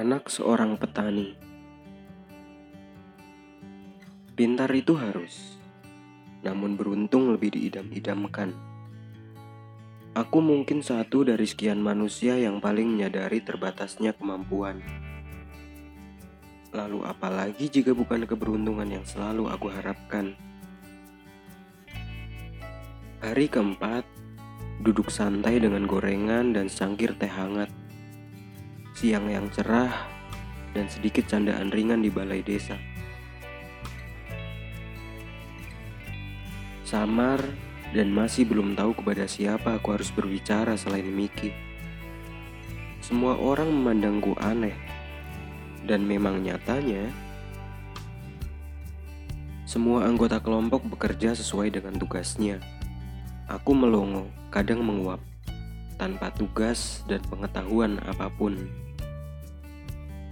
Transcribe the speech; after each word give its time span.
Anak 0.00 0.32
seorang 0.32 0.80
petani. 0.80 1.36
Pintar 4.32 4.72
itu 4.72 4.96
harus, 4.96 5.60
namun 6.40 6.72
beruntung 6.72 7.28
lebih 7.36 7.52
diidam-idamkan. 7.52 8.56
Aku 10.16 10.40
mungkin 10.40 10.80
satu 10.80 11.28
dari 11.28 11.44
sekian 11.44 11.84
manusia 11.84 12.32
yang 12.40 12.64
paling 12.64 12.96
menyadari 12.96 13.44
terbatasnya 13.44 14.16
kemampuan. 14.16 14.80
Lalu 16.72 17.04
apalagi 17.04 17.68
jika 17.68 17.92
bukan 17.92 18.24
keberuntungan 18.24 18.88
yang 18.88 19.04
selalu 19.04 19.52
aku 19.52 19.68
harapkan. 19.68 20.32
Hari 23.20 23.52
keempat, 23.52 24.08
duduk 24.80 25.12
santai 25.12 25.60
dengan 25.60 25.84
gorengan 25.84 26.56
dan 26.56 26.72
sangkir 26.72 27.12
teh 27.20 27.28
hangat 27.28 27.68
siang 29.00 29.32
yang 29.32 29.48
cerah, 29.48 30.04
dan 30.76 30.84
sedikit 30.92 31.24
candaan 31.24 31.72
ringan 31.72 32.04
di 32.04 32.12
balai 32.12 32.44
desa. 32.44 32.76
Samar 36.84 37.40
dan 37.96 38.12
masih 38.12 38.44
belum 38.44 38.76
tahu 38.76 39.00
kepada 39.00 39.24
siapa 39.24 39.80
aku 39.80 39.96
harus 39.96 40.12
berbicara 40.12 40.76
selain 40.76 41.08
Miki. 41.08 41.48
Semua 43.00 43.40
orang 43.40 43.72
memandangku 43.72 44.36
aneh, 44.36 44.76
dan 45.88 46.04
memang 46.04 46.44
nyatanya 46.44 47.08
semua 49.64 50.04
anggota 50.04 50.44
kelompok 50.44 50.84
bekerja 50.84 51.32
sesuai 51.32 51.72
dengan 51.72 51.96
tugasnya. 51.96 52.60
Aku 53.48 53.72
melongo, 53.72 54.28
kadang 54.52 54.84
menguap, 54.84 55.24
tanpa 55.96 56.28
tugas 56.36 57.00
dan 57.08 57.24
pengetahuan 57.32 57.96
apa 58.04 58.28
pun 58.28 58.60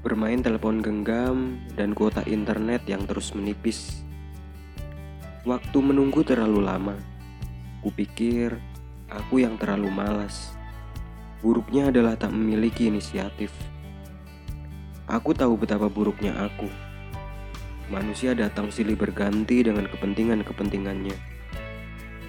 bermain 0.00 0.40
telepon 0.40 0.80
genggam, 0.80 1.60
dan 1.76 1.92
kuota 1.92 2.24
internet 2.24 2.84
yang 2.88 3.04
terus 3.04 3.36
menipis. 3.36 4.00
Waktu 5.44 5.78
menunggu 5.80 6.24
terlalu 6.24 6.64
lama. 6.64 6.96
Kupikir 7.80 8.56
aku 9.08 9.44
yang 9.44 9.60
terlalu 9.60 9.92
malas. 9.92 10.52
Buruknya 11.40 11.88
adalah 11.88 12.16
tak 12.16 12.32
memiliki 12.32 12.92
inisiatif. 12.92 13.52
Aku 15.08 15.32
tahu 15.32 15.56
betapa 15.56 15.88
buruknya 15.88 16.36
aku. 16.36 16.68
Manusia 17.90 18.36
datang 18.36 18.70
silih 18.70 18.94
berganti 18.94 19.66
dengan 19.66 19.88
kepentingan-kepentingannya. 19.90 21.16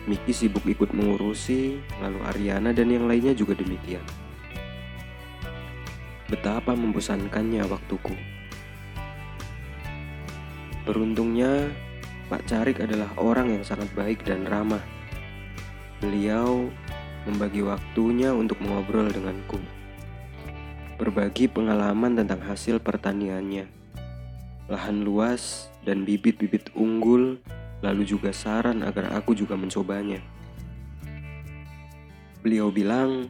Miki 0.09 0.33
sibuk 0.33 0.65
ikut 0.65 0.89
mengurusi, 0.97 1.77
lalu 2.01 2.19
Ariana 2.25 2.73
dan 2.73 2.89
yang 2.89 3.05
lainnya 3.05 3.37
juga 3.37 3.53
demikian. 3.53 4.01
Betapa 6.31 6.71
membosankannya 6.71 7.67
waktuku. 7.67 8.15
Beruntungnya, 10.87 11.67
Pak 12.31 12.47
Carik 12.47 12.79
adalah 12.79 13.11
orang 13.19 13.51
yang 13.51 13.67
sangat 13.67 13.91
baik 13.91 14.23
dan 14.23 14.47
ramah. 14.47 14.79
Beliau 15.99 16.71
membagi 17.27 17.59
waktunya 17.67 18.31
untuk 18.31 18.63
mengobrol 18.63 19.11
denganku. 19.11 19.59
Berbagi 20.95 21.51
pengalaman 21.51 22.15
tentang 22.15 22.39
hasil 22.47 22.79
pertaniannya. 22.79 23.67
Lahan 24.71 25.03
luas 25.03 25.67
dan 25.83 26.07
bibit-bibit 26.07 26.71
unggul, 26.79 27.43
lalu 27.83 28.07
juga 28.07 28.31
saran 28.31 28.87
agar 28.87 29.11
aku 29.19 29.35
juga 29.35 29.59
mencobanya. 29.59 30.23
Beliau 32.39 32.71
bilang, 32.71 33.27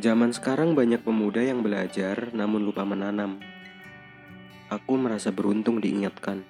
Zaman 0.00 0.32
sekarang 0.32 0.72
banyak 0.72 1.04
pemuda 1.04 1.44
yang 1.44 1.60
belajar 1.60 2.32
namun 2.32 2.64
lupa 2.64 2.88
menanam. 2.88 3.36
Aku 4.72 4.96
merasa 4.96 5.28
beruntung 5.28 5.76
diingatkan. 5.76 6.40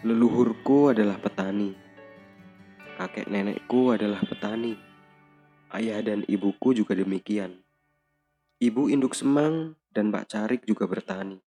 Leluhurku 0.00 0.88
adalah 0.88 1.20
petani. 1.20 1.76
Kakek 2.96 3.28
nenekku 3.28 3.92
adalah 3.92 4.24
petani. 4.24 4.72
Ayah 5.68 6.00
dan 6.00 6.24
ibuku 6.24 6.72
juga 6.72 6.96
demikian. 6.96 7.60
Ibu 8.56 8.88
induk 8.88 9.12
semang 9.12 9.76
dan 9.92 10.08
Pak 10.08 10.32
Carik 10.32 10.64
juga 10.64 10.88
bertani. 10.88 11.44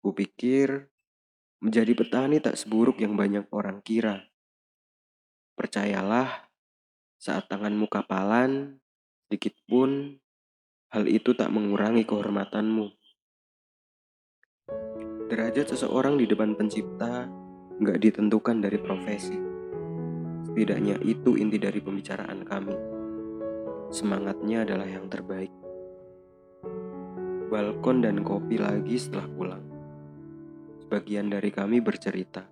Kupikir 0.00 0.88
menjadi 1.60 1.92
petani 1.92 2.40
tak 2.40 2.56
seburuk 2.56 2.96
yang 3.04 3.20
banyak 3.20 3.44
orang 3.52 3.84
kira. 3.84 4.32
Percayalah, 5.60 6.48
saat 7.20 7.52
tanganmu 7.52 7.84
kapalan, 7.92 8.81
sedikit 9.32 9.56
pun 9.64 10.12
hal 10.92 11.08
itu 11.08 11.32
tak 11.32 11.48
mengurangi 11.48 12.04
kehormatanmu. 12.04 12.84
Derajat 15.32 15.72
seseorang 15.72 16.20
di 16.20 16.28
depan 16.28 16.52
pencipta 16.52 17.24
nggak 17.80 17.96
ditentukan 17.96 18.60
dari 18.60 18.76
profesi. 18.76 19.40
Setidaknya 20.44 21.00
itu 21.00 21.40
inti 21.40 21.56
dari 21.56 21.80
pembicaraan 21.80 22.44
kami. 22.44 22.76
Semangatnya 23.88 24.68
adalah 24.68 24.84
yang 24.84 25.08
terbaik. 25.08 25.48
Balkon 27.48 28.04
dan 28.04 28.20
kopi 28.20 28.60
lagi 28.60 29.00
setelah 29.00 29.32
pulang. 29.32 29.64
Sebagian 30.84 31.32
dari 31.32 31.48
kami 31.48 31.80
bercerita. 31.80 32.44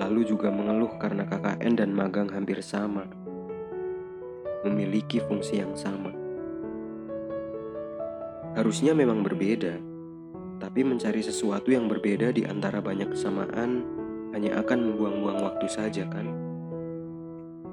Lalu 0.00 0.24
juga 0.24 0.48
mengeluh 0.48 0.96
karena 0.96 1.28
KKN 1.28 1.72
dan 1.76 1.92
magang 1.92 2.32
hampir 2.32 2.64
sama 2.64 3.04
memiliki 4.64 5.20
fungsi 5.24 5.64
yang 5.64 5.72
sama. 5.72 6.12
Harusnya 8.52 8.92
memang 8.92 9.24
berbeda, 9.24 9.78
tapi 10.60 10.84
mencari 10.84 11.24
sesuatu 11.24 11.72
yang 11.72 11.88
berbeda 11.88 12.34
di 12.34 12.44
antara 12.44 12.84
banyak 12.84 13.08
kesamaan 13.14 13.86
hanya 14.36 14.60
akan 14.60 14.92
membuang-buang 14.92 15.40
waktu 15.40 15.66
saja, 15.70 16.04
kan? 16.10 16.28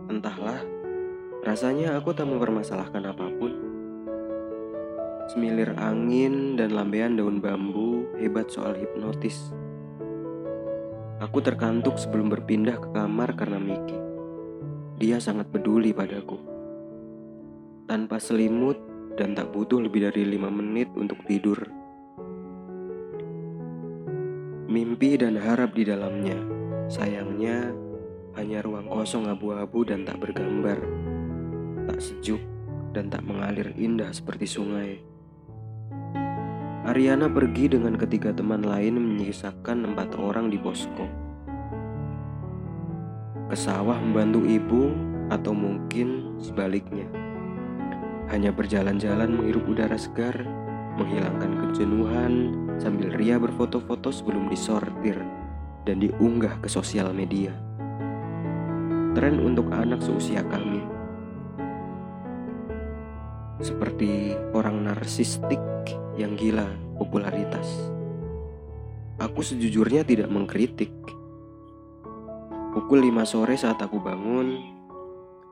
Entahlah, 0.07 0.63
rasanya 1.43 1.99
aku 1.99 2.15
tak 2.15 2.29
mempermasalahkan 2.29 3.03
apa 3.03 3.27
pun. 3.35 3.51
Semilir 5.27 5.75
angin 5.75 6.55
dan 6.55 6.71
lambean 6.71 7.19
daun 7.19 7.43
bambu 7.43 8.07
hebat 8.15 8.47
soal 8.47 8.71
hipnotis. 8.79 9.51
Aku 11.19 11.43
terkantuk 11.43 11.99
sebelum 11.99 12.31
berpindah 12.31 12.79
ke 12.79 12.95
kamar 12.95 13.35
karena 13.35 13.59
Miki. 13.59 13.97
Dia 15.01 15.19
sangat 15.19 15.51
peduli 15.51 15.91
padaku 15.91 16.56
tanpa 17.87 18.19
selimut 18.19 18.75
dan 19.15 19.31
tak 19.31 19.55
butuh 19.55 19.79
lebih 19.79 20.11
dari 20.11 20.27
lima 20.27 20.51
menit 20.51 20.91
untuk 20.99 21.23
tidur. 21.23 21.55
Mimpi 24.67 25.15
dan 25.15 25.39
harap 25.39 25.71
di 25.71 25.87
dalamnya, 25.87 26.35
sayangnya 26.91 27.71
hanya 28.35 28.59
ruang 28.59 28.91
kosong 28.91 29.31
abu-abu 29.31 29.87
dan 29.87 30.03
tak 30.03 30.19
bergambar, 30.19 30.75
tak 31.87 32.03
sejuk 32.03 32.43
dan 32.91 33.07
tak 33.07 33.23
mengalir 33.23 33.71
indah 33.79 34.11
seperti 34.11 34.43
sungai. 34.43 34.99
Ariana 36.83 37.31
pergi 37.31 37.71
dengan 37.71 37.95
ketiga 37.95 38.35
teman 38.35 38.67
lain 38.67 38.99
menyisakan 38.99 39.95
empat 39.95 40.19
orang 40.19 40.51
di 40.51 40.59
posko. 40.59 41.07
Ke 43.47 43.55
sawah 43.55 43.95
membantu 43.95 44.43
ibu 44.43 44.91
atau 45.31 45.55
mungkin 45.55 46.35
sebaliknya. 46.43 47.26
Hanya 48.27 48.51
berjalan-jalan 48.51 49.39
menghirup 49.39 49.63
udara 49.71 49.95
segar, 49.95 50.35
menghilangkan 50.99 51.63
kejenuhan 51.63 52.51
sambil 52.75 53.15
ria 53.15 53.39
berfoto-foto 53.39 54.11
sebelum 54.11 54.51
disortir 54.51 55.15
dan 55.87 56.03
diunggah 56.03 56.59
ke 56.59 56.67
sosial 56.67 57.15
media. 57.15 57.55
Tren 59.15 59.39
untuk 59.39 59.71
anak 59.71 60.03
seusia 60.03 60.43
kami. 60.43 60.83
Seperti 63.63 64.35
orang 64.53 64.85
narsistik 64.85 65.63
yang 66.19 66.35
gila 66.35 66.67
popularitas. 66.99 67.95
Aku 69.17 69.41
sejujurnya 69.41 70.05
tidak 70.05 70.29
mengkritik. 70.29 70.93
Pukul 72.75 73.01
5 73.09 73.25
sore 73.25 73.57
saat 73.57 73.81
aku 73.81 73.97
bangun, 73.97 74.76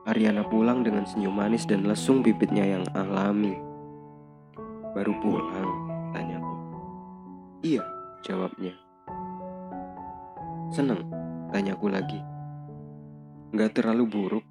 Ariana 0.06 0.46
pulang 0.46 0.86
dengan 0.86 1.02
senyum 1.02 1.34
manis 1.34 1.66
dan 1.66 1.82
lesung 1.82 2.22
bibitnya 2.22 2.62
yang 2.62 2.86
alami. 2.94 3.58
Baru 4.94 5.18
pulang, 5.18 5.66
tanyaku. 6.14 6.54
Iya, 7.66 7.82
jawabnya. 8.22 8.70
Seneng, 10.70 11.10
tanyaku 11.50 11.90
lagi. 11.90 12.22
Gak 13.50 13.82
terlalu 13.82 14.06
buruk, 14.06 14.46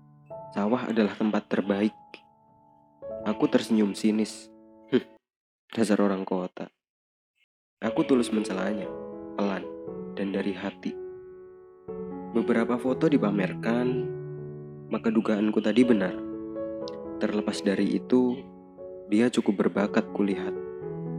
sawah 0.52 0.92
adalah 0.92 1.16
tempat 1.16 1.48
terbaik. 1.48 1.96
Aku 3.24 3.48
tersenyum 3.48 3.96
sinis. 3.96 4.52
dasar 5.76 6.00
orang 6.04 6.28
kota. 6.28 6.68
Aku 7.80 8.04
tulus 8.04 8.32
mencelanya, 8.32 8.88
pelan, 9.40 9.64
dan 10.20 10.36
dari 10.36 10.52
hati. 10.52 10.96
Beberapa 12.32 12.80
foto 12.80 13.12
dipamerkan, 13.12 14.08
maka 14.90 15.10
dugaanku 15.10 15.58
tadi 15.62 15.82
benar. 15.82 16.14
Terlepas 17.18 17.64
dari 17.66 17.98
itu, 17.98 18.38
dia 19.10 19.30
cukup 19.32 19.66
berbakat 19.66 20.06
kulihat. 20.14 20.54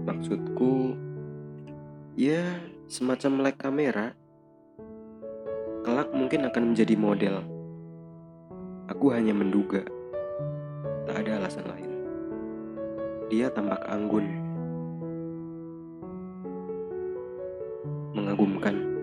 Maksudku, 0.07 0.95
ya 2.15 2.43
semacam 2.87 3.43
melek 3.43 3.59
kamera. 3.59 4.15
Kelak 5.83 6.11
mungkin 6.15 6.47
akan 6.51 6.63
menjadi 6.75 6.95
model. 6.99 7.37
Aku 8.91 9.11
hanya 9.11 9.35
menduga. 9.35 9.83
Tak 11.07 11.27
ada 11.27 11.43
alasan 11.43 11.67
lain. 11.67 11.91
Dia 13.31 13.51
tampak 13.51 13.83
anggun. 13.87 14.27
Mengagumkan. 18.15 18.96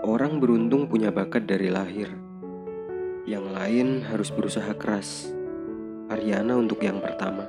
Orang 0.00 0.40
beruntung 0.40 0.88
punya 0.88 1.12
bakat 1.12 1.44
dari 1.44 1.68
lahir. 1.68 2.08
Yang 3.28 3.46
lain 3.52 3.88
harus 4.08 4.32
berusaha 4.32 4.72
keras. 4.72 5.28
Ariana 6.08 6.56
untuk 6.56 6.80
yang 6.80 7.04
pertama. 7.04 7.44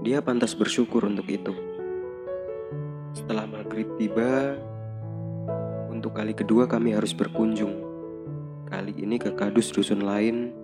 Dia 0.00 0.24
pantas 0.24 0.56
bersyukur 0.56 1.04
untuk 1.04 1.28
itu. 1.28 1.52
Setelah 3.12 3.44
maghrib 3.44 3.92
tiba, 4.00 4.56
untuk 5.92 6.16
kali 6.16 6.32
kedua 6.32 6.64
kami 6.64 6.96
harus 6.96 7.12
berkunjung. 7.12 7.76
Kali 8.64 8.96
ini 8.96 9.20
ke 9.20 9.36
kadus 9.36 9.68
dusun 9.68 10.00
lain 10.00 10.56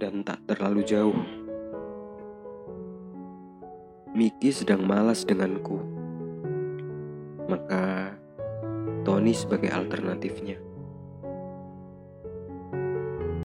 dan 0.00 0.24
tak 0.24 0.40
terlalu 0.48 0.80
jauh. 0.80 1.20
Miki 4.16 4.48
sedang 4.48 4.88
malas 4.88 5.28
denganku. 5.28 5.76
Maka 7.52 8.16
Tony 9.02 9.34
sebagai 9.34 9.70
alternatifnya. 9.70 10.71